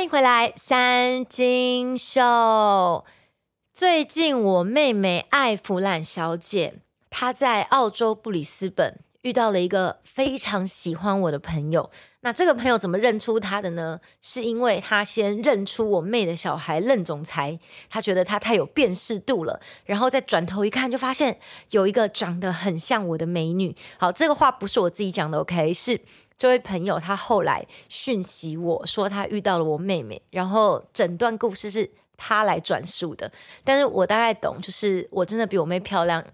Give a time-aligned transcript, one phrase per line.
[0.00, 3.04] 欢迎回来，三金秀。
[3.74, 6.76] 最近我妹妹艾弗兰小姐，
[7.10, 11.90] 她在澳洲布里斯本遇到了一个非常喜欢我的朋友。
[12.20, 14.00] 那这个朋友怎么认出她的呢？
[14.22, 17.60] 是因为她先认出我妹的小孩任总裁，
[17.90, 21.38] 她觉得他太有辨识度了，然后再转头一看，就发现
[21.72, 23.76] 有一个长得很像我的美女。
[23.98, 26.00] 好，这个话不是我自己讲的，OK，是。
[26.40, 33.30] 这位朋友他后来讯息我说他遇到了我妹妹，然后整段故事是他来转述的，
[33.62, 36.24] 但是我大概懂，就是我真的比我妹漂亮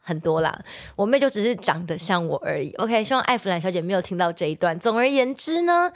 [0.00, 0.60] 很多啦，
[0.96, 2.72] 我妹就只是长得像我而已。
[2.72, 4.76] OK，希望艾弗兰小姐没有听到这一段。
[4.76, 5.92] 总而言之呢，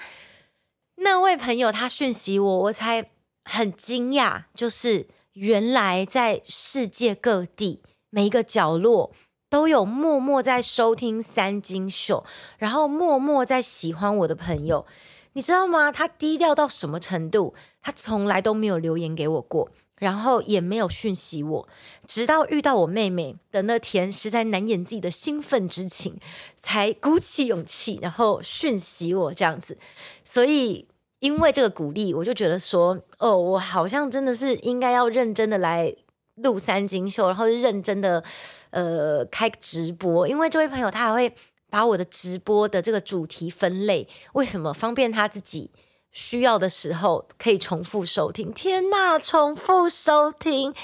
[0.94, 3.10] 那位朋友他讯息我，我才
[3.44, 9.12] 很惊讶，就是原来在世界各地每一个角落。
[9.50, 12.24] 都有默默在收听三金秀，
[12.58, 14.86] 然后默默在喜欢我的朋友，
[15.32, 15.90] 你知道吗？
[15.90, 17.54] 他低调到什么程度？
[17.80, 21.68] 他从来都没有留言给我过，然后也没有讯息我，
[22.06, 26.18] 直到遇到我妹妹的那天，实在难掩自己的兴奋之情，
[26.56, 29.78] 才鼓起勇气，然后讯息我这样子。
[30.24, 30.86] 所以，
[31.20, 35.94] 因为这个鼓励，我就觉得说，哦，我好像真的是应该要认真的来
[36.42, 38.22] 录三金秀，然后就认真的。
[38.70, 41.34] 呃，开直播，因为这位朋友他还会
[41.70, 44.74] 把我的直播的这个主题分类，为什么？
[44.74, 45.70] 方便他自己
[46.12, 48.52] 需要的时候可以重复收听。
[48.52, 50.74] 天呐，重复收听！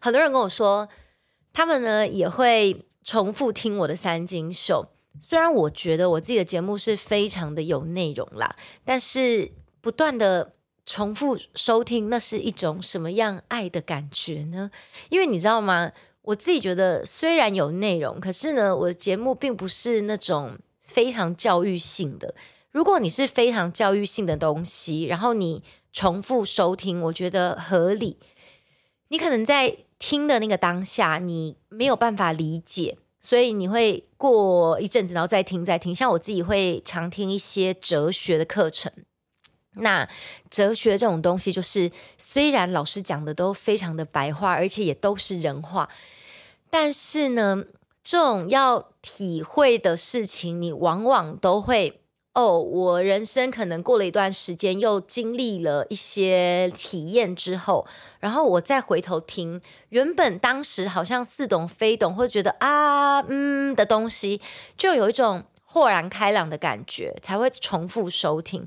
[0.00, 0.88] 很多人跟我说，
[1.52, 4.86] 他们呢也会重复听我的三金秀。
[5.20, 10.53] 虽然我觉得我自己的节目是非常的有内容啦，但是不断的
[10.86, 14.70] 重复收听，那是一种什么样爱的感觉呢？
[15.08, 15.92] 因为你知道吗？
[16.22, 22.34] 我自己觉得，虽然有内容，可是呢，我的节目并不是那种非常教育性的。
[22.70, 25.62] 如果你是非常教育性的东西，然后你
[25.92, 28.18] 重复收听，我觉得合理。
[29.08, 35.94] 你可能在听的那个当下，你没有办法理解，所以你会过一阵子，然后再听再听。
[35.94, 38.90] 像我自己会常听一些哲学的课程。
[39.76, 40.08] 那
[40.50, 45.88] 哲学这种东西，就是虽然老师讲的都非常的白话，而且也都是人话。
[46.70, 47.64] 但是呢，
[48.02, 52.00] 这种要体会的事情，你往往都会
[52.32, 52.58] 哦。
[52.58, 57.86] 我人生可能过了一段时间，又经历了一些体验之后，
[58.18, 59.60] 然后我再回头听，
[59.90, 64.40] 原本当时好像似懂非懂，或者觉得啊嗯的东西，
[64.76, 68.66] 就有一种豁然开朗的感觉，才会重复收听。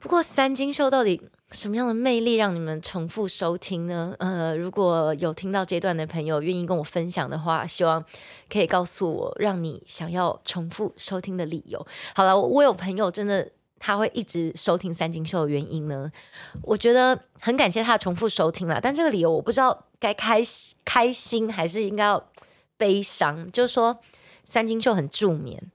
[0.00, 1.20] 不过三金秀到底
[1.50, 4.14] 什么样的魅力让你们重复收听呢？
[4.18, 8.04] 呃，如果有听到这段的朋友愿意跟我分享的话，希望
[8.48, 11.84] 可以告诉我，让你想要重复收听的理由。
[12.14, 16.10] 好了，我有朋友真的他会一直收听三金秀的原因呢，
[16.62, 20.42] 我觉得很感谢他重复收听了，但这个理由我不知道该开
[20.84, 22.22] 开心还是应该要
[22.76, 23.50] 悲伤。
[23.50, 23.98] 就是说
[24.44, 25.72] 三金秀很助眠，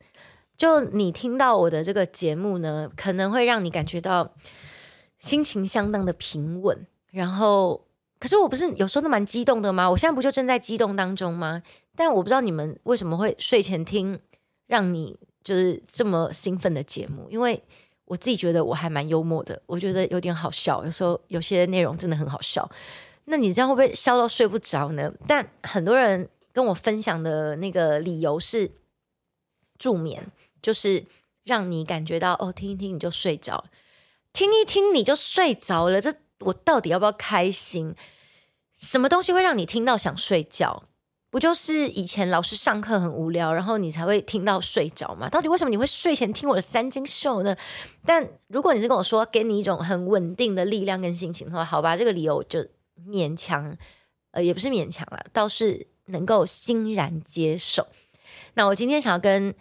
[0.64, 4.34] 就你听到我的这个节目呢，可能会让你感觉到。
[5.20, 7.82] 心情相当的平稳，然后，
[8.20, 9.90] 可是我不是有时候都蛮激动的吗？
[9.90, 11.64] 我现在不就正在激动当中吗？
[11.96, 14.20] 但我不知道你们为什么会睡前听，
[14.68, 17.62] 让你就是这么兴奋的节目，因为
[18.04, 22.70] 我自己觉得我还蛮幽默的，我觉得有点好笑，有时候有些内容真的很好笑。
[23.24, 25.10] 那你这样会不会笑到睡不着呢？
[25.26, 28.70] 但很多人跟我分享的那个理由是
[29.78, 30.22] 助眠，
[30.64, 31.06] 就是
[31.44, 33.66] 让你感觉到哦，听一听你就睡着。
[34.32, 37.94] 听一听你就睡着了，这我到底要不要开心？
[38.76, 40.86] 什么东西会让你听到想睡觉？
[41.30, 45.30] 不就是以前老师上课很无聊，然后你才会听到睡着吗？
[45.30, 47.56] 到底为什么你会睡前听我的三金秀呢？
[48.06, 52.66] 但如果你是跟我说给你一种很稳定的力量跟心情的话，好吧，这个理由就
[53.08, 53.78] 勉强，
[54.32, 57.86] 呃，也不是勉强了，倒是能够欣然接受。
[58.56, 59.54] 那我今天想要跟。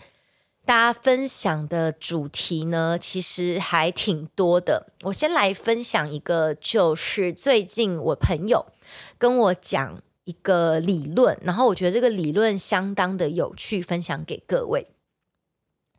[0.65, 4.93] 大家分享的主题呢，其实还挺多的。
[5.03, 8.65] 我先来分享一个，就是最近我朋友
[9.19, 14.87] 跟我讲一个理论，然后我觉得这个理论相当的有趣，分享给各位。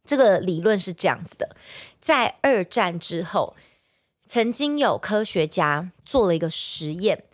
[0.06, 1.56] 这个理论是这样子的：
[2.00, 3.56] 在二战之后，
[4.28, 7.26] 曾经有科学家做了一个实验。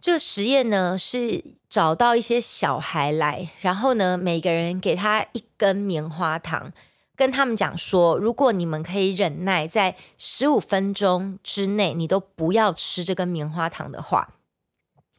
[0.00, 6.72] 这个实验呢，是找到一些小孩来，然后呢，每个人给他一根棉花糖，
[7.16, 14.34] 跟他们讲说，如果你们可以忍耐在十五分钟之内，你都不要吃这根棉花糖的话，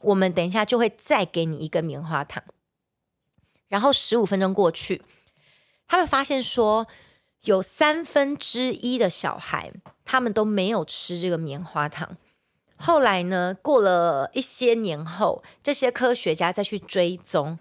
[0.02, 2.42] 我们等一下就会再给你一根棉花糖。
[3.68, 5.04] 然后十五分钟过去，
[5.88, 6.88] 他们发现说，
[7.42, 9.74] 有三分之一的小孩，
[10.06, 12.16] 他们都没有吃这个棉花糖。
[12.82, 17.60] 后来呢，过了一些年后，这些科学家再去追踪，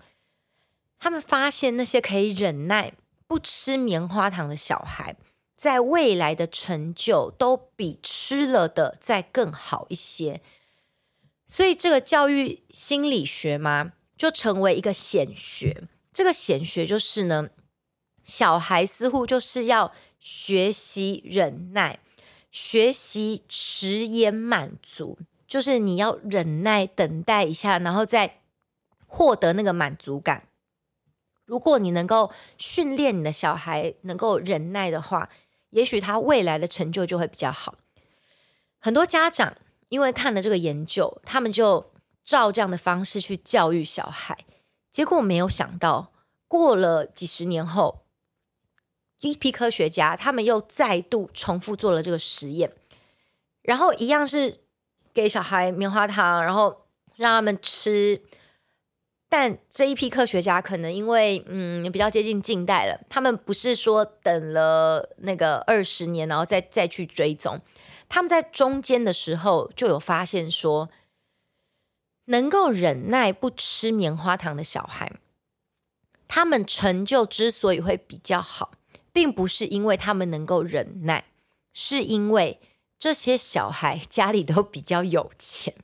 [1.01, 2.93] 他们发现那些可以忍耐
[3.27, 5.17] 不吃棉花糖的小孩，
[5.57, 10.41] 在未来的成就都比吃了的再更好一些。
[11.49, 15.89] 所以，这个教育心理学嘛，就成为一个显学。
[16.13, 17.49] 这个显学就是呢，
[18.25, 21.99] 小孩似乎就是要学习忍耐，
[22.51, 28.41] 学习迟延满足，就是你要忍耐等待一下，然后再
[29.07, 30.49] 获得那个满足感。
[31.45, 35.31] 如果你能够训练你的小孩能够忍耐的话，
[35.71, 37.75] 也许他未来的成就就会比较好。
[38.79, 39.57] 很多家长
[39.89, 41.91] 因为看了这个研究，他们就
[42.25, 44.37] 照这样的方式去教育小孩。
[44.93, 46.13] 结果没有想到，
[46.47, 48.05] 过了几十年后，
[49.21, 52.73] 一批科学家他们又再度重复做了这个实验，
[53.63, 54.61] 然后一样是
[55.13, 56.87] 给小孩棉花糖，然后
[57.17, 58.23] 让他们吃。
[59.29, 67.61] 但这一批科学家可能因为嗯比较接近近代了，他们不是说等了那个二十年，然后再再去追踪，
[68.09, 70.89] 他们在中间的时候就有发现说。
[72.31, 75.11] 能够忍耐不吃棉花糖的小孩，
[76.29, 78.73] 他们成就之所以会比较好，
[79.19, 81.25] 并不是因为他们能够忍耐，
[81.73, 82.61] 是因为
[83.01, 85.75] 这些小孩家里都比较有钱。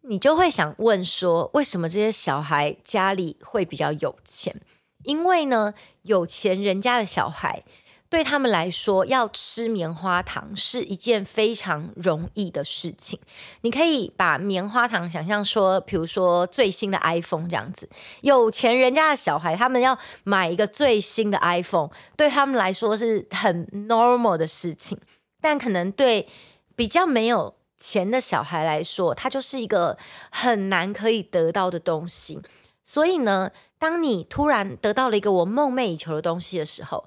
[0.00, 4.60] 你就会想问说，为什么这些小孩家里会比较有钱？
[5.04, 5.72] 因为呢，
[6.02, 7.62] 有钱人家的小孩。
[8.10, 13.18] 对他们来说，要吃棉花糖是一件非常容易的事情。
[13.60, 17.88] 你可以把棉花糖想象说，比如说最新的 iPhone 这样子，
[18.22, 24.98] 有钱人家的小孩，他们要买一个最新的 iPhone，对他们来说是很 normal 的事情。
[25.40, 26.26] 但可能对
[26.74, 29.96] 比较没有钱的小孩来说，它就是一个
[30.32, 32.40] 很难可以得到的东西。
[32.82, 37.06] 所以呢，当你突然得到了一个我梦寐以求的东西的时候，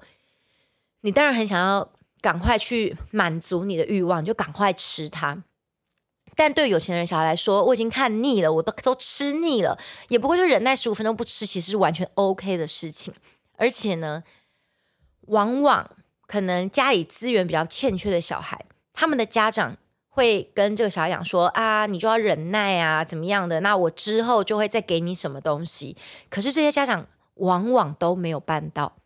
[1.04, 1.86] 你当然很想要
[2.22, 5.44] 赶快去满足你的欲望，就赶快吃它。
[6.34, 9.78] 但对有钱人小孩来说，我已经看腻了，我都都吃腻了，
[10.08, 13.12] 也不过就忍耐十五分钟不吃，其实是完全 OK 的事情。
[13.58, 14.24] 而且呢，
[15.26, 15.90] 往往
[16.26, 18.64] 可能家里资源比较欠缺的小孩，
[18.94, 19.76] 他们的家长
[20.08, 23.60] 会跟这个小孩讲说：“啊，你就要忍耐啊，怎么样的？
[23.60, 25.98] 那我之后就会再给你什么东西。”
[26.30, 28.96] 可是这些家长往往都没有办到。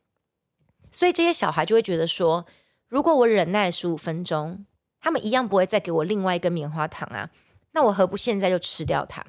[0.90, 2.46] 所以这些小孩就会觉得说，
[2.88, 4.64] 如果我忍耐十五分钟，
[5.00, 7.30] 他们一样不会再给我另外一根棉花糖啊，
[7.72, 9.24] 那我何不现在就吃掉它？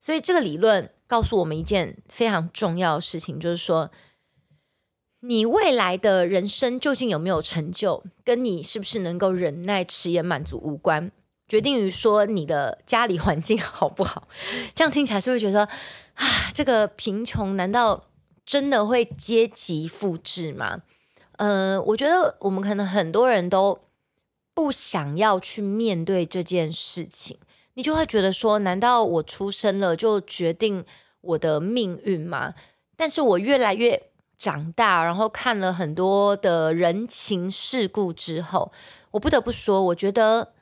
[0.00, 3.90] 所以这个理论告诉我们一件非常重要的事情，就是说，
[5.20, 11.10] 你未来的人生究竟有没有成就，跟你是不是能够忍耐、迟延满足无关，
[11.46, 14.28] 决定于说你的家里环境好不好。
[14.74, 15.64] 这样听起来是会觉得
[16.14, 18.04] 啊，这个贫穷难道？
[18.44, 20.82] 真的会阶级复制吗？
[21.38, 23.80] 嗯、我觉得我们可能很多人都
[24.54, 27.38] 不想要去面对这件事情。
[27.74, 30.84] 你就会觉得说，难道我出生了就决定
[31.20, 32.54] 我的命运吗？
[32.96, 38.70] 但是我越来越长大，然后看了很多的人情世故之后，
[39.10, 40.52] 我不得不说，我觉得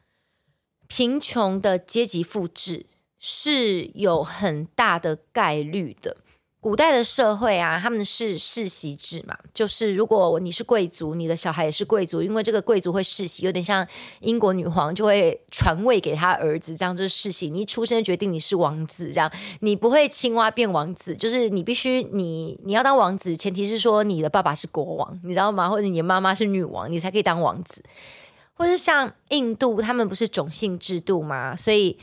[0.87, 2.87] 贫穷的阶级复制
[3.19, 6.17] 是有很大的概率的。
[6.63, 13.85] 古代的社会啊，他们是世袭制嘛，就是如果你是贵族，你的小孩也是贵族，因为这个贵族会世袭，有点像
[14.21, 17.51] 英国女皇就会传位给他儿子，这样就世袭。
[17.51, 19.29] 你一出生决定你是王子，这样
[19.59, 25.69] 你不会青蛙变王子，就是你必须你你要当王子，前提是说你的爸爸是国王，你知道吗？
[25.69, 27.83] 或者你的妈妈是女王，你才可以当王子。
[28.55, 31.57] 或是像印度，他们不是种姓制度吗？
[31.57, 31.99] 所以。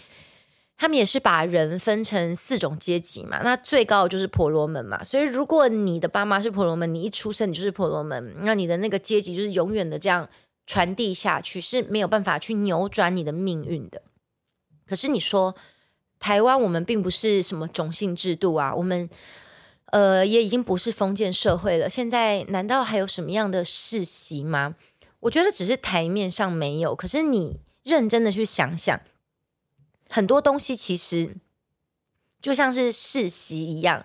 [0.82, 5.04] 他们也是把人分成四种阶级嘛，那最高的就是婆罗门嘛。
[5.04, 10.30] 所以如果你的爸妈是婆罗门，你一出生你就是婆罗门，那你的那个阶级就是永远的这样
[10.66, 14.02] 传递下去，是没有办法去扭转你的命运的。
[14.88, 15.54] 可是你说
[16.18, 19.10] 台湾，我们并不是什么种姓制度啊，我们
[19.88, 21.90] 呃也已经不是封建社会了。
[21.90, 24.76] 现在难道还有什么样的世袭吗？
[25.20, 28.98] 我觉得只是台面上没有，可是你认真的去想想。
[30.10, 31.38] 很多东西其实
[32.42, 34.04] 就像是世袭一样。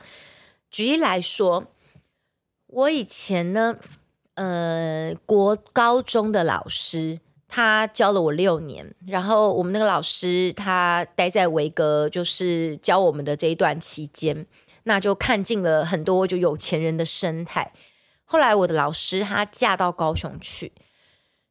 [0.70, 1.72] 举例来说，
[2.66, 3.76] 我以前呢，
[4.34, 14.46] 呃，国高中的老师，他教了我六年，然后我们那个老师他待在维格，就是教我们的这一段期间，
[14.82, 17.72] 那就看尽了很多就有钱人的生态。
[18.24, 20.72] 后来我的老师她嫁到高雄去，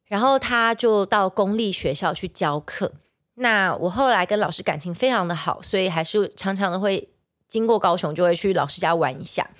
[0.04, 2.92] 然后她就到公立学校去教课。
[3.36, 7.08] 那我后来跟老师感情非常的好，所以还是常常的会
[7.48, 9.50] 经过高雄，就会去老师家玩一下。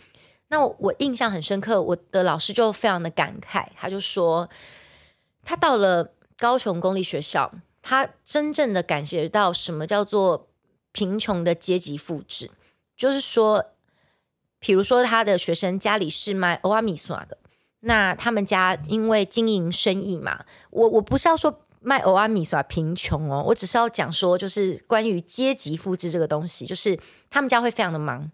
[0.46, 4.48] 那我，我印象很深刻，我的老师就非常的感慨，他就说，
[5.42, 7.52] 他到了高雄公立学校，
[7.82, 10.48] 他真正的感觉到什么叫做
[10.92, 12.52] 贫穷的阶级复制，
[12.96, 13.72] 就是说，
[14.60, 17.38] 比如说他的学生家里是卖欧阿米索的，
[17.80, 21.62] 那他们家因为经营生意嘛，我我不是要说。
[21.84, 26.98] 卖欧阿米耍贫穷哦，我只是要讲说，就是关于阶级复制这个东西，就是
[27.28, 28.30] 他们家会非常的忙，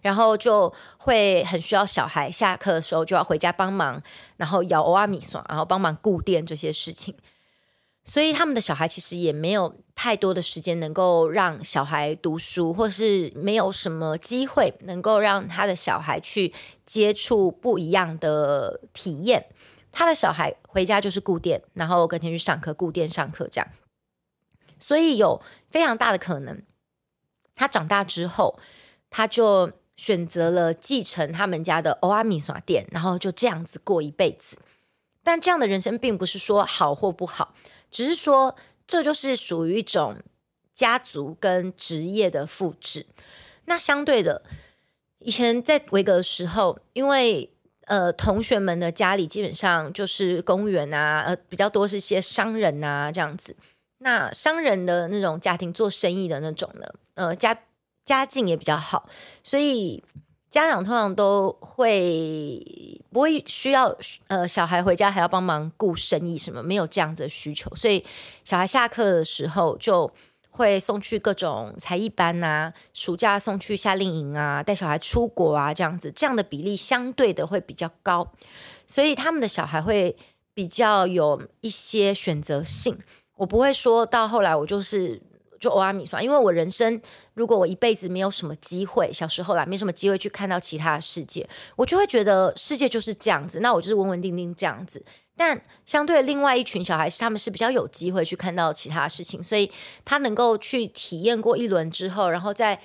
[0.00, 4.02] 然后就会很需要小孩下课的时候就要回家帮忙，
[4.38, 7.14] 然后舀欧阿米耍，然后帮忙顾店这些事情，
[8.04, 16.54] 所以他们的小孩其实也没有太多的时间能够让小孩读书，或是没有什么机会能够让他的小孩去
[16.86, 19.46] 接触不一样的体验。
[19.98, 23.66] 他的小孩回家就是顾店，然后隔天去上课，顾店上课这样，
[24.78, 26.62] 所以有非常大的可能，
[27.54, 28.58] 他长大之后，
[29.08, 34.58] 他就选择了继承他们家的欧阿米耍店，然后就这样子过一辈子。
[35.24, 37.54] 但这样的人生并不是说好或不好，
[37.90, 38.54] 只是说
[38.86, 40.18] 这就是属于一种
[40.74, 43.06] 家族跟职业的复制。
[43.64, 44.42] 那相对的，
[45.20, 47.50] 以前在维格的时候，因为
[47.86, 53.56] 呃，同学们的家里基本上就是公务员啊，呃，比较多是些商人啊这样子。
[53.98, 57.56] 那商人的那种家庭做生意的那种呢，呃，家
[58.04, 59.08] 家境也比较好，
[59.42, 60.02] 所以
[60.50, 68.04] 家长通常都会不会需要呃小孩回家还要帮忙顾生意什么，没有这样子的需求，所以
[68.44, 70.12] 小孩下课的时候就。
[70.56, 78.26] 会送去各种才艺班啊，暑假送去夏令营啊，带小孩出国啊，这样子，这样的比例相对的会比较高，
[78.86, 80.16] 所以他们的小孩会
[80.54, 82.98] 比较有一些选择性。
[83.36, 85.20] 我不会说到后来我就是
[85.60, 86.98] 就欧阿米算，因为我人生
[87.34, 91.46] 如果我一辈子没有什么机会，小时候啦没什么机会去看到其他的世界，
[91.76, 95.04] 我就会觉得世界就是这样子，那我就是稳稳定定这样子。
[95.36, 99.70] 但相对另外一群小孩，是他们是比较有机会去看到其他事情，所以
[100.04, 102.80] 他能够去体验过一轮之后，然后在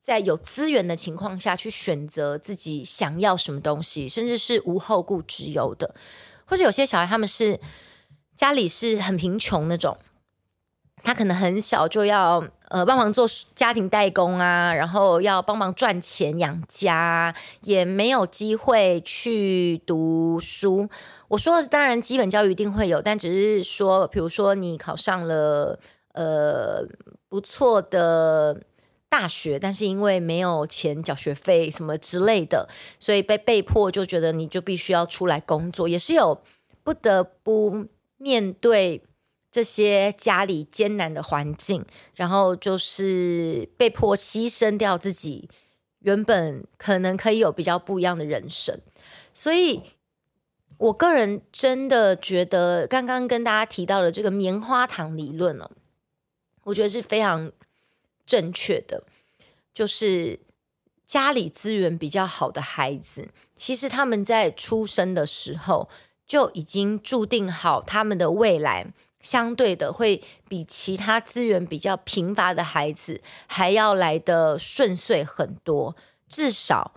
[0.00, 5.94] 在有资源的情况下去选择自己想要什么东西，甚至是无后顾之忧的。
[6.46, 7.58] 或者有些小孩他们是
[8.36, 9.98] 家里是很贫穷那种，
[11.02, 20.88] 他可能很小就要呃帮忙做家庭代工啊，然后要帮忙赚钱养家，也没有机会去读书。
[21.28, 25.78] 我说的是，当然基本教育一定会有，但只是说，比如说你考上了
[26.12, 26.82] 呃
[27.28, 28.62] 不错的
[29.10, 32.66] 大学，但是因为没有钱缴学费什么之类的，
[32.98, 36.40] 所以被被迫就觉得你就必须要出来工作，也是有
[36.82, 37.84] 不得不
[38.16, 39.02] 面对
[39.50, 45.50] 这些家里艰难的环境，然后就是被迫牺牲掉自己
[45.98, 48.80] 原本可能可以有比较不一样的人生，
[49.34, 49.82] 所以。
[50.78, 55.68] 我个人真的觉得，刚刚跟大家提到的这个棉花糖理论哦，
[56.62, 57.50] 我觉得是非常
[58.24, 59.02] 正确的。
[59.74, 60.38] 就是
[61.04, 65.88] 家里资源比较好的孩子，其实他们在出生的时候
[66.26, 68.86] 就已经注定好他们的未来，
[69.20, 75.96] 相对的会比其他资源比较贫乏的孩子还要来的顺遂很多。
[76.28, 76.92] 至少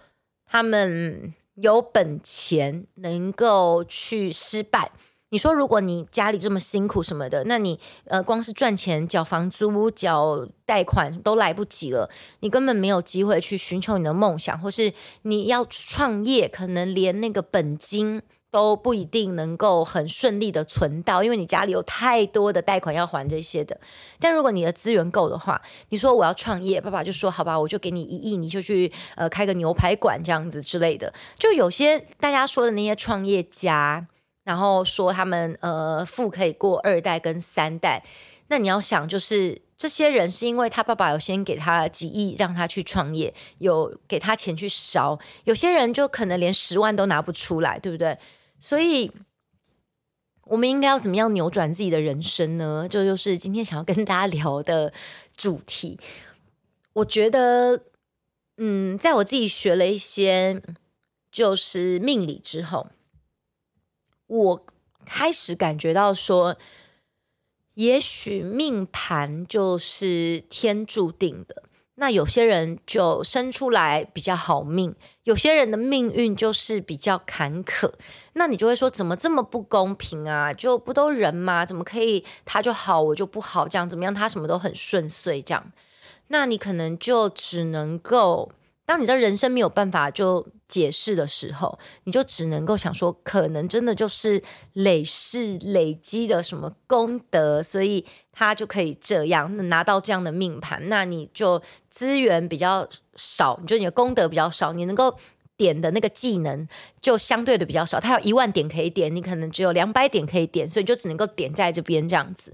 [0.45, 1.33] 他们。
[1.61, 4.91] 有本钱能够去失败，
[5.29, 14.91] 你说如果你家里这么辛苦什么的，那你呃光是赚钱、缴房租、缴贷款都来不及了，你根本没有机会去寻求你的梦想，或是
[15.21, 18.21] 你要创业，可能连那个本金。
[18.51, 23.79] 都不一定能够很顺利的存到，因为你家里有太多的贷款要还这些的。
[24.19, 31.13] 但如果你的资源够的话，你说我要创业，爸爸就说好吧，我就给你一亿，你就去呃开个牛排馆这样子之类的。
[31.39, 34.05] 就有些大家说的那些创业家，
[34.43, 38.03] 然后说他们呃富可以过二代跟三代，
[38.49, 48.17] 那你要想就是这些人是因为他爸爸有先给他几亿让他去创业，有给他钱去烧，有些人就可能连十万都拿不出来，对不对？
[48.61, 49.11] 所以，
[50.43, 52.87] 我们应该要怎么样扭转自己的人生呢？
[52.87, 54.93] 这就，就是今天想要跟大家聊的
[55.35, 55.99] 主题。
[56.93, 57.85] 我觉得，
[58.57, 60.61] 嗯，在我自己学了一些
[61.31, 62.89] 就是命理之后，
[64.27, 64.65] 我
[65.05, 66.57] 开始感觉到说，
[67.73, 71.63] 也许命盘就是天注定的。
[72.01, 77.91] 那有些人就生出来比较好命，有些人的命运就是比较坎坷。
[78.33, 80.51] 那你就会说，怎么这么不公平啊？
[80.51, 81.63] 就不都人吗？
[81.63, 83.67] 怎么可以他就好，我就不好？
[83.67, 84.11] 这样怎么样？
[84.11, 85.71] 他什么都很顺遂，这样，
[86.29, 88.51] 那你可能就只能够。
[88.91, 94.43] 当你知道人生没有办法就解释的时候，你就只能够想说，可能真的就是
[94.73, 100.89] 累世累积的什么功德，所以他就可以这样拿到这样的命盘。
[100.89, 105.17] 那你就资源比较少，你就你的功德比较少，你能够
[105.55, 106.67] 点的那个技能
[106.99, 107.97] 就相对的比较少。
[107.97, 112.53] 他有一万点可以点，你可能只有两百点可以点，所以就只能够点在这边这样子。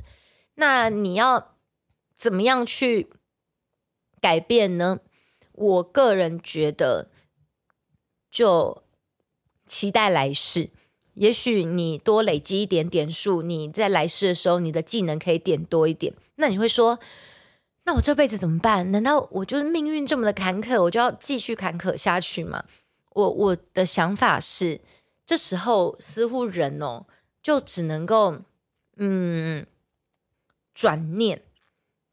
[0.53, 1.55] 那你要
[2.15, 3.09] 怎么样去
[4.21, 4.99] 改变呢？
[5.57, 7.09] 我个人觉得，
[8.29, 8.83] 就
[9.65, 10.69] 期待来世，
[11.15, 16.13] 也许你多累积一点点数，你在来世的时候，你的技能可以点多一点。
[16.35, 16.99] 那你会说，
[17.85, 18.91] 那我这辈子怎么办？
[18.91, 22.63] 难道我就是命运这么的坎坷，我就要继续坎坷下去吗？
[23.09, 24.79] 我我的想法是，
[25.25, 27.07] 这时候似乎人哦，
[27.41, 28.41] 就只能够
[28.97, 29.65] 嗯
[30.75, 31.41] 转念，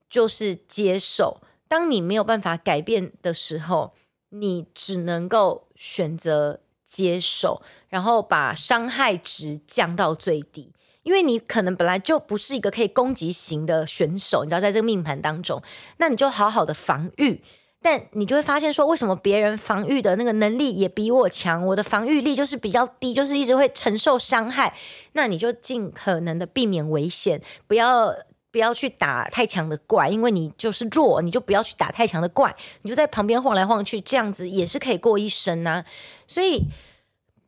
[0.08, 1.42] 就是接受。
[1.74, 3.94] 当你没有办法改变的时候，
[4.28, 10.72] 你只能够选择接受，然后把伤害值降到最低。
[11.02, 15.60] 因为你可能本来就不是一个可以攻击型的选手，你知道，在这个命盘当中，
[15.96, 17.42] 那你就好好的防御。
[17.82, 21.66] 但你就会发现说，为什么别人防御的那个能力也比我强？
[21.66, 24.72] 我的防御力就是比较低，就是一直会承受伤害。
[25.14, 28.14] 那你就尽可能的避免危险，不要。
[28.54, 35.84] 不要去打太强的怪，因为你就是弱，你就不要去打太强的怪，你就在旁边晃来晃去，这样子也是可以过一生啊。
[36.28, 36.62] 所以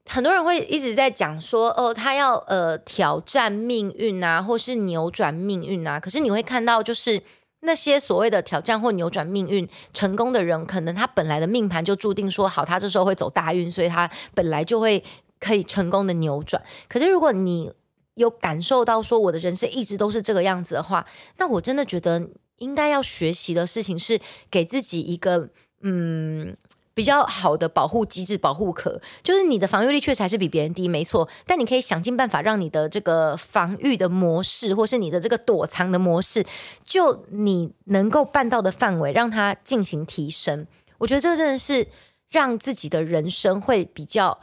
[0.08, 6.00] 很多人会一直在讲说，哦，他要呃挑战命运啊，或是扭转命运啊。
[6.00, 7.22] 可是你会看到，就是
[7.60, 15.04] 那些所谓的挑战或扭转命运成功的人，可能他本来的命盘就注定说好，他这时候会走大运，所以他本来就会
[15.38, 16.60] 可以成功的扭转。
[16.88, 17.70] 可是如果你
[18.16, 21.06] 有感受到说我的人生一直都是这个样子的话，
[21.36, 25.48] 那我真的觉得应该要学习的事情是给自己一个
[25.82, 26.56] 嗯
[26.94, 28.98] 比较好的保护机制、保护壳。
[29.22, 36.44] 就是你的防御力确实还是比别人低，没错，但你可以想尽办法让你的这个防御的模式，或是你的这个躲藏的模式，
[36.82, 40.66] 就你能够办到的范围，让它进行提升。
[40.96, 41.86] 我觉得这真的是
[42.30, 44.40] 让自己的人生会比较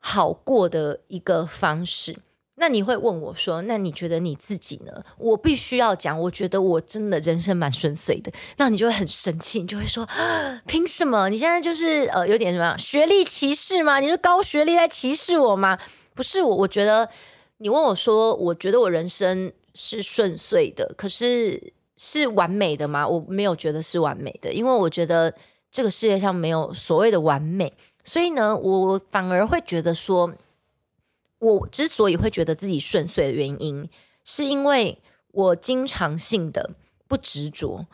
[0.00, 2.18] 好过的一个方式。
[2.60, 8.30] 那你会问我说：“那你觉得你自己呢？”我必须要讲，我觉得我真的人生蛮顺遂的。
[8.58, 10.06] 那你就会很生气，你就会说
[10.68, 11.30] ：“凭什么？
[11.30, 13.98] 你现在就是呃有点什么学历歧视吗？
[13.98, 15.78] 你是高学历在歧视我吗？”
[16.14, 17.08] 不是我，我觉得
[17.58, 25.34] 你问我说：“我觉得我人生是顺遂的，可是是完美的吗？”我没有觉得是完美的，因为我觉得
[25.72, 27.72] 这个世界上没有所谓的完美，
[28.04, 30.30] 所以呢，我反而会觉得说。
[31.40, 33.88] 我之所以会觉得自己顺遂的原因，
[34.24, 34.96] 是因为
[35.32, 36.70] 我经常性的
[37.08, 37.84] 不执着，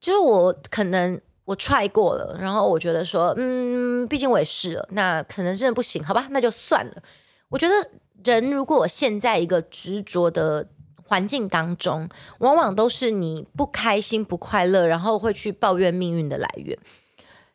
[0.00, 7.02] 就是我可能我踹过了，然后我觉得说，嗯，毕竟我也试了，那可能真的不行，好吧，那就算了。
[7.48, 7.90] 我觉得
[8.24, 10.68] 人如果陷在一个执着的
[11.04, 16.76] 环境当中，往往都是你不开心、不快乐，然后会去抱怨命运的来源。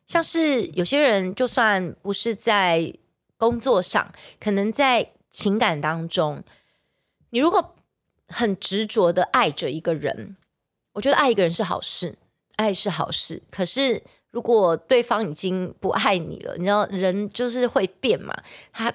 [0.06, 2.92] 像是有些人，就算不是在
[3.36, 6.44] 工作上，可能在情感当中，
[7.30, 7.74] 你如果
[8.28, 10.36] 很执着的爱着一个人，
[10.92, 12.16] 我觉得爱一个人是好事，
[12.56, 13.42] 爱是好事。
[13.50, 18.32] 可是如果对方已经不爱你了，你知道人就是会变嘛。
[18.72, 18.94] 他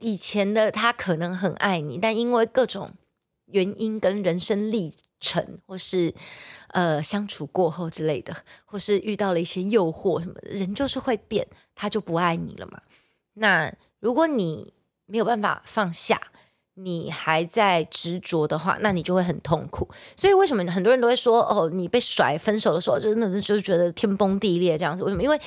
[0.00, 2.92] 以前的他可能很爱你，但因为各种
[3.46, 6.12] 原因跟人生历程，或是
[6.68, 12.82] 呃相处过后之类的，或是遇到了一些诱惑什么的，人就是会变，他就不爱你了嘛。
[13.34, 14.72] 那如果你
[15.08, 16.20] 没有办法放下，
[16.74, 19.88] 你还在执着的话，那你就会很痛苦。
[20.14, 25.02] 所以为什么很多人都会说，哦，你被甩分手的时候，真的就是觉得天崩地裂这样子？
[25.02, 25.22] 为什么？
[25.22, 25.40] 因为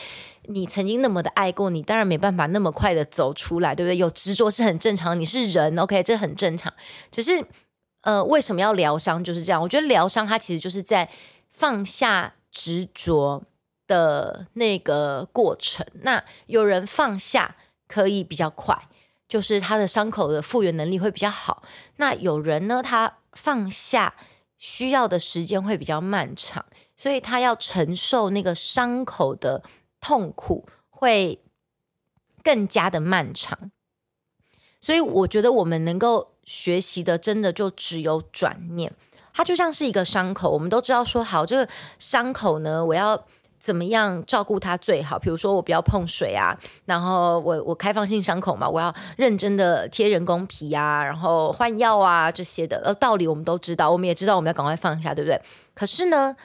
[0.48, 3.96] 你曾经那么的爱过，你当然没办法那么快的走出来，对不对？
[3.96, 6.74] 有执着是很正常，你是人，OK，这很正常。
[7.12, 7.46] 只是，
[8.02, 9.24] 呃，为什么要疗伤？
[9.24, 9.62] 就是这样。
[9.62, 11.08] 我觉得疗伤它其实就是在
[11.52, 13.44] 放下执着
[13.88, 15.86] 的那个过程。
[16.02, 17.56] 那有人放下
[17.88, 18.76] 可以比较快。
[19.32, 21.64] 就是他的伤口的复原能力会比较好。
[21.96, 24.14] 那有人呢，他放下
[24.58, 26.66] 需要的时间会比较漫长，
[26.98, 29.64] 所以他要承受那个伤口的
[30.02, 31.40] 痛苦会
[32.44, 33.72] 更加的漫长。
[34.82, 38.94] 所以我觉得我们能够学习的，真的就只有转念。
[39.34, 43.26] 它就像是一个伤口，我们都知道说好，这个伤口呢，我要
[43.62, 45.20] 怎么样照顾他最好？
[45.20, 55.40] 比如说我不要碰水啊，然后我我开放性伤口嘛，我要认真的贴人工皮啊，然后换药啊这些的，呃，道理我们都知道，我们也知道我们要赶快放下，对不对？
[55.76, 56.36] 可是呢，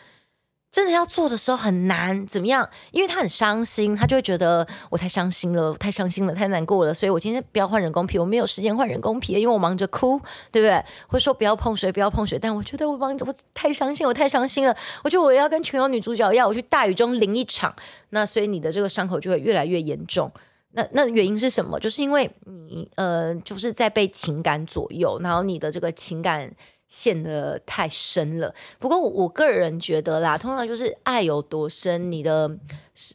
[0.77, 2.69] 真的要做的时候很难，怎么样？
[2.91, 10.21] 因为他很伤心，他就会觉得我太伤心了，太伤心了，太难过了，所以我今天不要换人工皮，我没有时间换人工皮，因为我忙着哭，
[10.53, 10.77] 对不对？
[11.09, 17.75] 或者说不要碰水，不要碰水，但我觉得我忙，我太伤心，我太伤心了，我觉得我要跟琼瑶女主角一样，我去大雨中淋一场，
[18.11, 20.31] 那所以你的这个伤口就会越来越严重。
[20.73, 21.81] 那那原因是什么？
[21.81, 26.55] 就是因为你呃，就是在被情感左右，然后你的这个情感。
[26.89, 28.55] 陷得太深了。
[28.79, 32.59] 不过我个人觉得啦，通常就是爱有多深，你的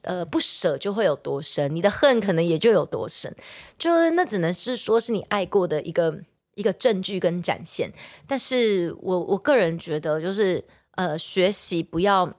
[0.04, 3.34] 呃不舍就会有多深，你的恨可能也就有多深。
[3.78, 6.20] 就是那只能是说是你爱过的一个
[6.56, 7.92] 一个证据跟展现。
[8.28, 10.64] 但是我我个人觉得，就是
[10.96, 12.32] 呃学习不要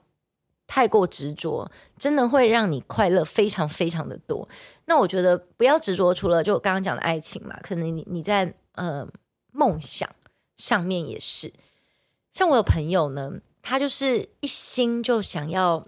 [0.67, 4.47] 太过执着，真的会让你快乐非常非常的多。
[4.85, 9.07] 那我觉得不要执着，除了就刚刚讲的爱情嘛，可能你你在呃
[9.51, 10.07] 梦想。
[10.63, 11.51] 上面也是，
[12.31, 15.85] 像我有朋友呢，他就是一心就想要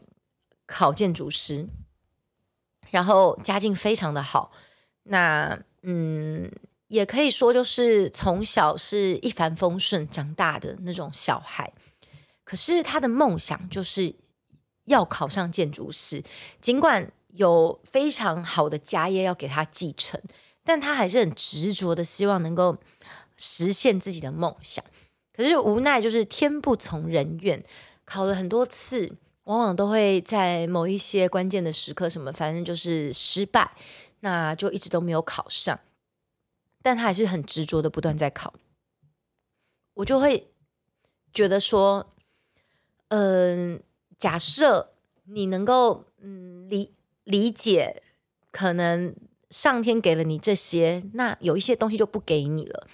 [0.65, 1.65] 考建筑师，
[2.89, 4.51] 然后家境非常的好，
[5.03, 6.51] 那嗯，
[6.89, 11.71] 也可以说就是从小是一帆风顺长大的那种小孩。
[12.43, 14.13] 可是他的梦想就是
[14.83, 16.21] 要考上建筑师，
[16.59, 20.21] 尽管有非常好的家业要给他继承，
[20.65, 22.77] 但他还是很执着的希望能够。
[23.37, 24.83] 实现自己的梦想，
[25.33, 27.63] 可是无奈就是天不从人愿，
[28.05, 33.75] 考了很多次，往往都会在某一些关键的时刻，什么反正就是失败，
[34.21, 35.79] 那就一直都没有考上。
[36.81, 38.53] 但他还是很执着的不断在考，
[39.95, 40.51] 我就会
[41.33, 42.13] 觉得说，
[43.07, 43.81] 嗯、
[44.19, 44.93] 假设
[45.25, 46.93] 你能够嗯理
[47.23, 48.03] 理解，
[48.51, 49.15] 可能
[49.49, 52.87] 上天给了你这些，那有一些东西就不给你了。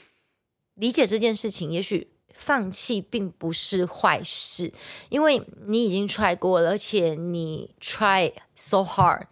[0.82, 4.74] 理解这件事情，也许放弃并不是坏事，
[5.10, 9.26] 因为你已经 try 过了，而且你 try so hard，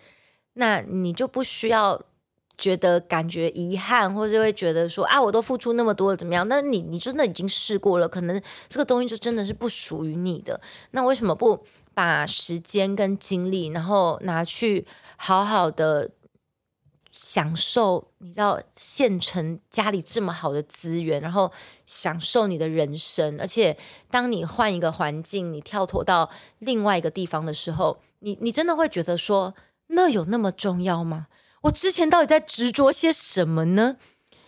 [0.53, 1.99] 那你就不需要
[2.55, 6.47] 觉得感觉遗憾，或者会觉得说啊，我都付出那么多了，怎么样？
[6.47, 10.62] 那你你真的已经试过了，可能这个东西就真的是不属于你的。
[10.91, 14.85] 那为什么不把时间跟精力，然后拿去
[15.17, 16.12] 好好的？
[17.21, 21.51] 享受，你知道县城家里这么好的资源，然后
[21.86, 23.38] 享受你的人生。
[23.41, 23.77] 而且，
[24.10, 26.29] 当你换一个环境，你跳脱到
[26.60, 29.53] 另外一个地方的时候，你你真的会觉得说，
[29.88, 31.27] 那有那么重要吗？
[31.63, 33.97] 我之前到底在执着些什么呢？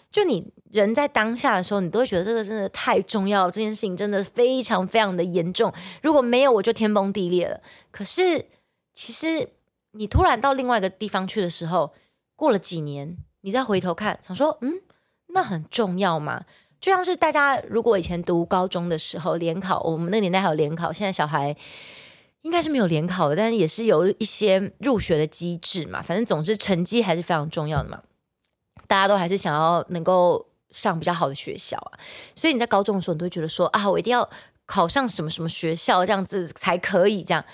[0.10, 5.74] 就你人在当下的时候，你都会觉得这个真的太重要，这件事情真的非常非常的严重。
[6.02, 7.60] 如果没有，我就天崩地裂了。
[7.92, 8.46] 可是，
[8.94, 9.50] 其实
[9.92, 11.94] 你突然到另外一个地方去的时候，
[12.42, 14.82] 过了几年，你再回头看，想说，嗯，
[15.28, 16.44] 那很重要吗？
[16.80, 21.56] 就像是大家如果以前读高中的时候联考，我们那年代还有联考，现在小孩
[22.42, 26.02] 应该是没有联考的，但是也是有一些入学的机制嘛。
[26.02, 28.02] 反正总之成绩还是非常重要的嘛，
[28.88, 32.00] 大家都还是想要能够上比较好的学校啊。
[32.36, 34.28] 所以你在高中的时候，你都会觉得说啊，我一定要
[34.66, 37.46] 考上什么什么学校，这样子才可以这样。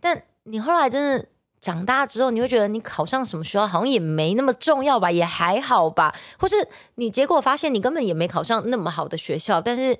[0.00, 1.26] 但你后来真的。
[1.60, 6.14] 长大之后，你会觉得你考上什么学校好像也没那么重要吧，也还好吧。
[6.38, 6.56] 或是
[6.94, 9.98] 你结果发现你根本也没考上那么好的学校，但是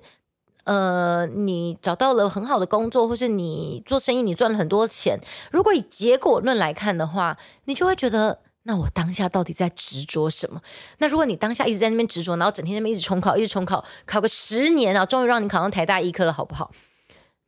[0.65, 5.21] 呃，你找到了很好的工作，或是你做生意你赚了很多钱。
[5.51, 10.63] 如果以结果论来看的话，你就会觉得，那我当下到底在执着什么？
[10.99, 16.71] 那如果你当下一直在那边执着，然后整天那边一直重考，一直重考，考个十年啊，终于让你考上台大医科了，好不好？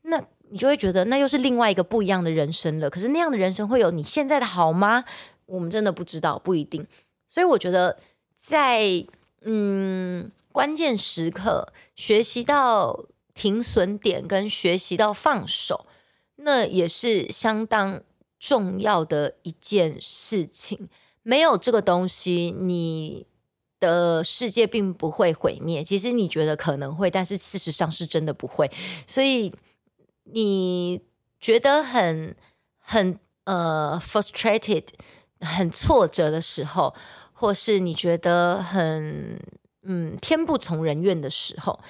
[0.03, 0.23] 那。
[0.53, 2.91] 你就会觉得那又是另外一个不一样的人生了。
[2.91, 5.03] 可是那样的人生会有你现在的好吗？
[5.47, 6.87] 我们真的不知道，不一定。
[7.27, 7.99] 所以我觉得
[8.37, 9.03] 在
[9.41, 15.87] 嗯关键时刻学习到停损点跟学习到放手，
[16.37, 18.03] 那也是相当
[18.39, 20.91] 重要的一件事情。
[21.23, 23.27] 没有这个东西，你
[23.81, 25.83] 的世界并不会毁灭。
[25.83, 28.71] 其实你觉得可能会，但是事实上是真的不会。
[29.07, 29.51] 所以。
[30.25, 31.01] 你
[31.41, 32.37] 觉得很
[32.79, 34.85] 很呃 frustrated，
[35.41, 36.95] 很挫折的时候，
[37.33, 39.39] 或是你觉得很
[39.83, 41.81] 嗯天不从人愿的时候，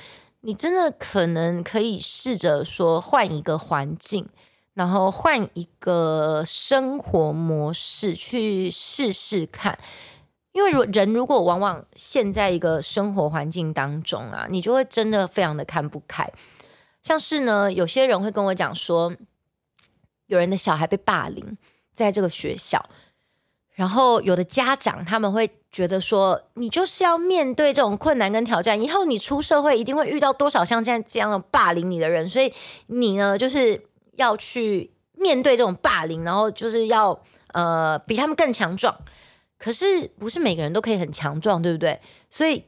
[0.41, 4.29] 你真的可能可以试着说换一个环境，
[4.75, 9.79] 然后换一个生活模式去试试看。
[10.53, 16.31] 因为如人如果往往陷在一个生活环境当中啊，你就会真的非常的看不开。
[17.03, 19.15] 像是呢，有些人会跟我讲说，
[20.27, 21.59] 有人的小孩被霸凌
[21.95, 22.89] 在这个学校，
[23.73, 32.53] 然后有的家长他们会觉得说，你就是要面对这种困难跟挑战，以后你出社会一定会遇到多少像这样这样的霸凌你的人，所以
[32.87, 38.97] 你呢就是要去面对这种霸凌，然后就是要呃比他们更强壮。
[39.59, 42.01] 可是不是每个人都可以很强壮，对不对？
[42.31, 42.65] 所以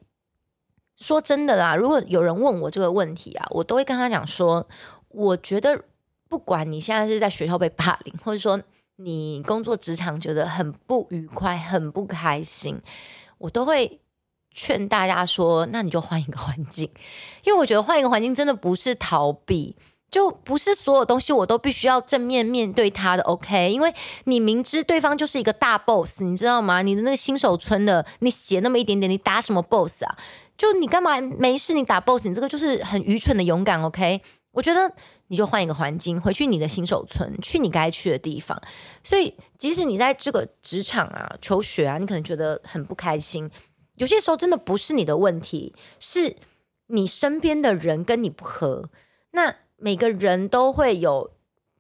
[0.97, 4.67] 说真的啦，如果有人问我这个问题啊，我都会跟他讲说，
[5.09, 5.85] 我觉得
[6.29, 8.61] 不管你现在是在学校被霸凌，或者说
[8.97, 12.81] 你工作职场觉得很不愉快、很不开心，
[13.39, 14.01] 我都会
[14.53, 16.89] 劝大家说，那你就换一个环境，
[17.45, 19.77] 因为我觉得换一个环境真的不是逃避。
[20.11, 23.73] 就不是所有东西我都必须要正面面对他的，OK？
[23.73, 23.93] 因为
[24.27, 26.83] 你明知对方就是一个大 boss，你知道吗？
[26.83, 30.17] 你的那个新手村的，你写那么一点点，你打什么 boss 啊？
[30.57, 32.27] 就你干嘛没事你打 boss？
[32.29, 34.21] 你这个就是很愚蠢的勇敢，OK？
[34.53, 34.89] 我觉得
[35.27, 38.61] 你就换一个环境，回去你的新手村，去你该去的地方。
[39.03, 43.51] 所以，即使你在这个职场啊、求学啊，你可能觉得很不开心，
[43.97, 46.37] 有些时候真的不是你的问题，是
[46.87, 48.89] 你身边的人跟你不合。
[49.33, 51.33] 那每个人都会有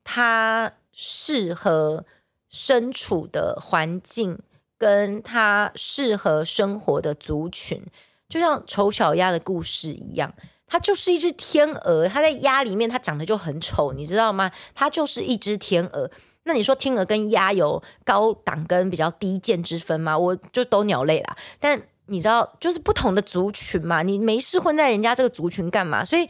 [0.03, 2.05] 他适合
[2.49, 4.41] 身处的环境，
[4.77, 7.85] 跟他适合生活的族群，
[8.29, 10.33] 就像丑小鸭的故事一样，
[10.67, 14.51] 它就是一只天鹅，它在鸭里面它长得就很丑，你知道吗？
[14.75, 16.11] 它就是一只天鹅。
[16.45, 20.17] 那你说天鹅跟鸭有高档跟比较低贱之分吗？
[20.17, 26.05] 我就都鸟类啦，但你知道，就是不同的族群嘛，你没事混在人家这个族群干嘛？
[26.05, 26.29] 所以。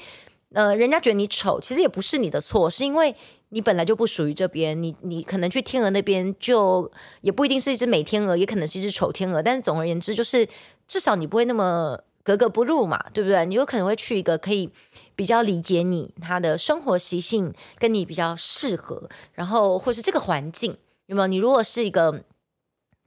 [0.52, 3.12] 呃，人家觉得你丑，其实也不是你的错，是因为
[3.48, 4.80] 你本来就不属于这边。
[4.80, 6.88] 你你可能去天鹅那边，就
[7.22, 9.42] 也不一定是一只美天鹅，也可能是一只丑天鹅。
[9.42, 10.46] 但是总而言之，就是
[10.86, 13.44] 至少你不会那么格格不入嘛，对不对？
[13.46, 14.70] 你有可能会去一个可以
[15.14, 21.26] 比较理解你他的生活习性，跟你比较适合，然后或是这个环境有没有？
[21.26, 22.24] 你如果是一个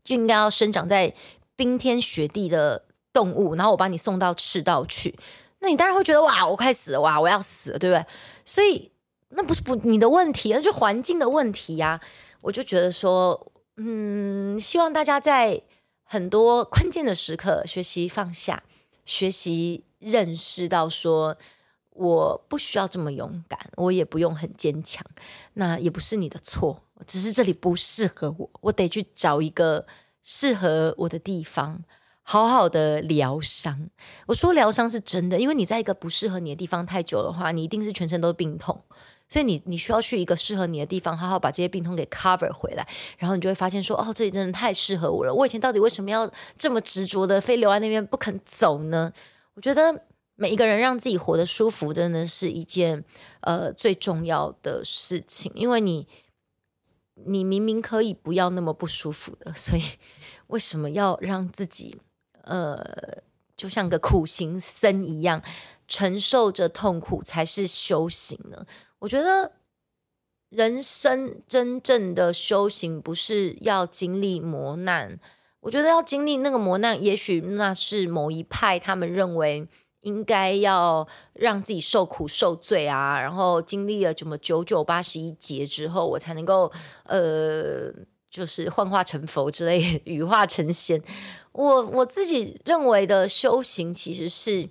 [0.04, 1.14] 就应该要生长在
[1.56, 5.18] 冰天雪地的动物，然后我把你送到赤道去。
[5.60, 8.06] 那你当然会觉得哇，我快死了哇，我要死了，对不对？
[8.46, 8.92] 所以
[9.30, 12.00] 那不是不你的问题，那就环境的问题呀。
[12.42, 15.60] 我就觉得说，嗯，希望大家在
[16.08, 18.64] 很多关键的时刻学习放下，
[19.06, 21.38] 学习认识到说，
[21.92, 25.06] 我不需要这么勇敢，我也不用很坚强，
[25.54, 29.86] 那也不是你的错，只是这里不适合我，我得去找一个
[30.24, 31.84] 适合我的地方。
[32.30, 33.90] 好好的疗伤，
[34.26, 38.84] 我说疗伤是真的，因为你在一个不适合你的地方太久的话，你一定是全身都病痛，
[39.30, 42.88] 所以你你需要去一个适合你的地方，好好把这些病痛给 cover 回来，
[43.18, 45.34] 然后你就会发现说，哦，这里真的太适合我了。
[45.34, 49.12] 我以前到底为什么要这么执着的非留在那边不肯走呢？
[49.56, 50.04] 我觉得
[50.36, 53.04] 每一个人让自己活得舒服，真的是一件
[53.42, 56.08] 呃最重要的事情，因为你
[57.26, 59.84] 你明明可以不要那么不舒服的，所以
[60.48, 62.00] 为什么要让自己？
[62.44, 62.82] 呃，
[63.58, 65.42] 就像个苦行僧一样，
[65.86, 68.66] 承受着痛苦才是修行呢。
[69.00, 69.54] 我觉得
[70.50, 75.20] 人生真正的修行不是要经历磨难，
[75.62, 79.68] 我觉得要经历那个磨难，也许那是某一派他们认为
[80.02, 86.72] 应该要让自己受苦受罪啊，然后经历了什么九九八十一劫之后，我才能够
[87.06, 87.94] 呃。
[88.30, 91.02] 就是幻化成佛之类， 羽化成仙。
[91.54, 94.70] 我我自己认为的修行，其实是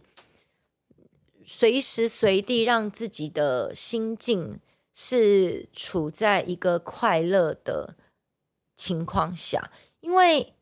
[1.46, 4.60] 随时随地让自己的心境
[4.92, 7.94] 是处在一个快乐的
[8.74, 9.70] 情况下。
[10.00, 10.54] 因为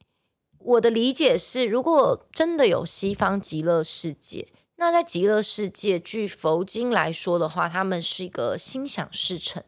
[0.59, 9.63] 我的理解是，如果真的有西方极乐世界，那在极乐世界，据佛经来说的话，他们是一个心想事成、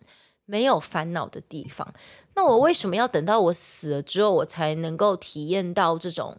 [0.45, 1.95] 没有烦恼的地方。
[2.35, 6.37] 那我为什么要等到我死了之后，我才能够体验到这种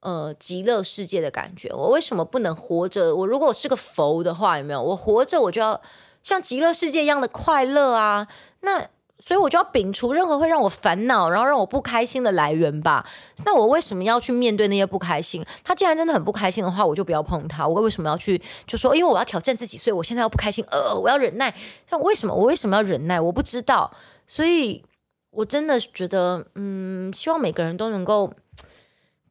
[0.00, 1.68] 呃极乐世界的感觉？
[1.72, 3.14] 我为什么不能活着？
[3.14, 4.82] 我如果是个佛的话，有没有？
[4.82, 5.80] 我活着我就要
[6.22, 8.28] 像极乐世界一样的快乐啊！
[8.60, 8.88] 那
[9.20, 13.04] 所以我就要摒除任何会让我烦恼，然后让我不开心的来源吧。
[13.44, 15.44] 那我为什么要去面对那些不开心？
[15.64, 17.66] 他既然真的很不开心的话，我就不要碰他。
[17.66, 18.94] 我为什么要去就说？
[18.94, 21.52] 因为我要挑战自己，所以我现在要不开心，呃，我要忍耐。
[21.90, 22.34] 那为什么？
[22.34, 23.20] 我为什么要忍耐？
[23.20, 23.90] 我不知道。
[24.26, 24.84] 所以。
[25.30, 28.32] 我真的觉得，嗯，希望每个人都能够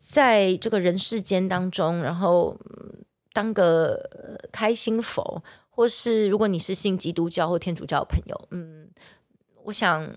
[0.09, 2.57] 在这个人世间当中，然后
[3.33, 8.89] 当个开心佛，或是如果你是信基督教或天主教的朋友，嗯，
[9.65, 10.09] 我想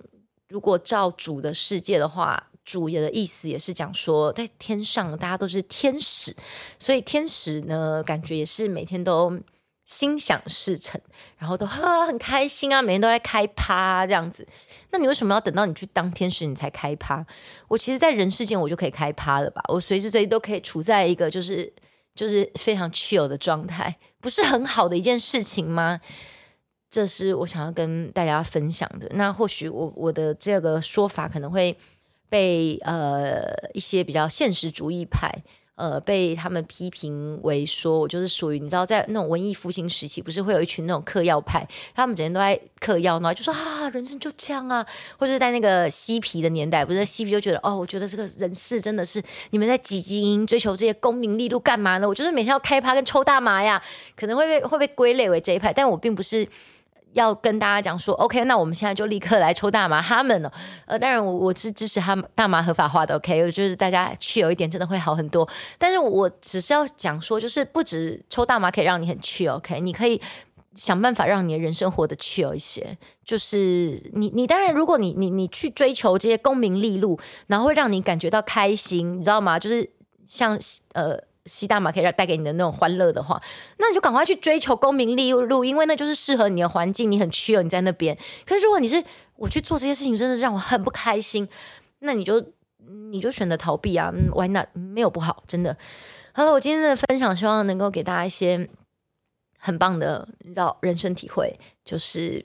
[0.48, 6.36] 如果照主的世界的话，主也的意思也是讲说，在天上大家都是天使，
[6.78, 9.40] 所以天使呢，感觉也是每天都
[9.84, 11.00] 心想事成，
[11.36, 14.46] 然后都哈很开心啊，每天都在开趴，这样子。
[14.92, 17.24] 那你为什么要等到你去当天使你才开趴？
[17.68, 19.62] 我其实，在人世间我就可以开趴了吧？
[19.68, 21.72] 我随时随地都可以处在一个就是
[22.14, 26.00] 就是非常 chill 的状态，不是很好的一件事情吗？
[26.90, 29.08] 这是我想要跟大家分享的。
[29.12, 31.76] 那或许我我的这个说法可能会
[32.28, 35.32] 被呃一些比较现实主义派。
[35.80, 44.86] 呃，被他们批评为说，我就是属于你知道，在那种文艺复兴时期，不是会有一群那种嗑药派，他们整天都在嗑药，然后就说啊，人生就这样啊，
[45.18, 52.06] 或者在那个嬉皮的年代，不是嬉皮就觉得哦，我觉得这个人世真的是你们在汲汲营营追求这些功名利禄干嘛呢？
[52.06, 53.82] 我就是每天要开趴跟抽大麻呀，
[54.14, 56.46] 可能会被会被归类为这一派，但我并不是。
[57.12, 60.50] 要跟大家讲说，OK，那我们现在就立刻来抽大麻，他们呢？
[60.86, 65.48] 呃，当然我我是支持他们大麻合法化的，OK，就是大家去有一点真的会好很多。
[65.78, 70.20] 但是我只是要讲说，就是不止抽大麻可以让你很去，OK，你可以
[70.74, 72.96] 想办法让你的人生活得去有一些。
[73.24, 77.18] 就是你你当然，如果你你你去追求这些功名利禄，
[77.48, 79.58] 然后会让你感觉到开心，你知道吗？
[79.58, 79.90] 就是
[80.26, 80.58] 像
[80.94, 81.29] 呃。
[81.46, 83.42] 吸大麻可以让带给你的那种欢乐的话，
[83.78, 88.16] 那你就赶快去追求功名利禄，因为那就是适合你的环境，你很趋哦你在那边。
[88.44, 89.02] 可是如果你是
[89.36, 91.48] 我去做这些事情，真的是让我很不开心，
[92.00, 92.44] 那你就
[93.10, 94.68] 你就选择逃避啊，Why not？
[94.74, 95.76] 没有不好，真的。
[96.32, 98.68] 好了，我今天的分享希望能够给大家一些
[99.58, 102.44] 很棒的，你知道人生体会，就是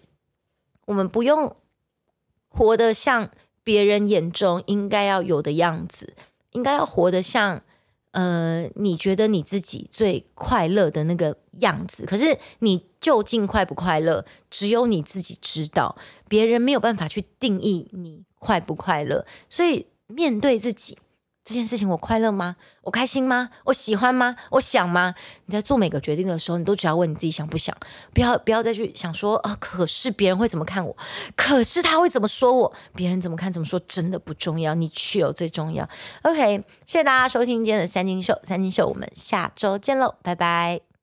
[0.86, 1.54] 我们不用
[2.48, 3.30] 活得像
[3.64, 6.14] 别人眼中应该要有的样子，
[6.52, 7.62] 应该要活得像。
[8.16, 15.98] 呃，你觉得你自己最快乐的那个样子，可是你究竟快不快乐，只有你自己知道，
[16.30, 20.98] 别人没有办法去定义你快不快乐，所以面对自己。
[21.46, 22.56] 这件事情我快乐吗？
[22.82, 23.52] 我开心吗？
[23.66, 24.36] 我喜欢吗？
[24.50, 25.14] 我想吗？
[25.46, 27.74] 你在做每个决定的时候，你都只要问你自己想不想，
[28.16, 30.98] 不要不要再去想说啊，可是别人会怎么看我？
[31.36, 32.74] 可是他会怎么说我？
[32.96, 35.88] 别人怎么看怎么说真的不重要，你去有最重要。
[36.24, 40.95] OK，谢谢大家收听今天的三金秀，三金秀，我们下周见喽，拜拜。